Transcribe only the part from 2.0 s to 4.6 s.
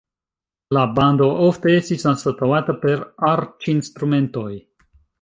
anstataŭata per arĉinstrumentoj.